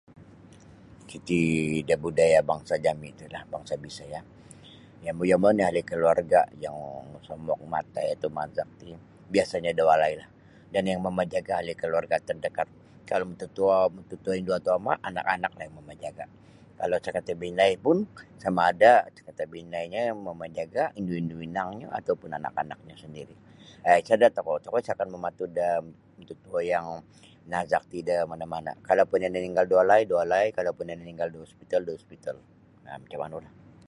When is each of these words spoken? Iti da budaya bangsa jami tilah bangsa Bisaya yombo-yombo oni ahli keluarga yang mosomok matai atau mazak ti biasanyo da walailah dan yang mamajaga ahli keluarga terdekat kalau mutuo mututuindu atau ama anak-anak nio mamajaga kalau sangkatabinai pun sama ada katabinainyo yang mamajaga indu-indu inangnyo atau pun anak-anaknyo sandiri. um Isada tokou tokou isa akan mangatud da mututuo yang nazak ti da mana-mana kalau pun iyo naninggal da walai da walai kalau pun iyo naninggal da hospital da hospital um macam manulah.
Iti 1.17 1.39
da 1.87 1.95
budaya 2.05 2.39
bangsa 2.51 2.73
jami 2.85 3.09
tilah 3.19 3.43
bangsa 3.53 3.73
Bisaya 3.85 4.19
yombo-yombo 5.05 5.47
oni 5.51 5.61
ahli 5.67 5.81
keluarga 5.91 6.39
yang 6.63 6.77
mosomok 7.13 7.59
matai 7.73 8.05
atau 8.15 8.29
mazak 8.37 8.69
ti 8.79 8.87
biasanyo 9.33 9.71
da 9.77 9.83
walailah 9.89 10.29
dan 10.73 10.83
yang 10.89 10.99
mamajaga 11.05 11.51
ahli 11.59 11.73
keluarga 11.81 12.15
terdekat 12.29 12.67
kalau 13.09 13.25
mutuo 13.29 13.75
mututuindu 13.95 14.51
atau 14.59 14.73
ama 14.79 14.93
anak-anak 15.09 15.51
nio 15.57 15.69
mamajaga 15.77 16.25
kalau 16.79 16.97
sangkatabinai 17.03 17.73
pun 17.85 17.97
sama 18.43 18.61
ada 18.73 18.93
katabinainyo 19.25 19.99
yang 20.09 20.17
mamajaga 20.27 20.83
indu-indu 20.99 21.37
inangnyo 21.47 21.87
atau 21.99 22.13
pun 22.21 22.29
anak-anaknyo 22.37 22.95
sandiri. 23.01 23.35
um 23.85 23.97
Isada 24.03 24.25
tokou 24.35 24.55
tokou 24.63 24.79
isa 24.83 24.91
akan 24.97 25.07
mangatud 25.13 25.49
da 25.59 25.67
mututuo 26.17 26.59
yang 26.71 26.87
nazak 27.53 27.83
ti 27.91 27.99
da 28.07 28.17
mana-mana 28.31 28.71
kalau 28.87 29.03
pun 29.09 29.17
iyo 29.21 29.29
naninggal 29.33 29.65
da 29.71 29.75
walai 29.81 30.01
da 30.09 30.15
walai 30.21 30.47
kalau 30.57 30.69
pun 30.77 30.85
iyo 30.89 30.95
naninggal 31.01 31.29
da 31.33 31.39
hospital 31.45 31.81
da 31.89 31.91
hospital 31.97 32.35
um 32.93 32.99
macam 33.03 33.19
manulah. 33.25 33.53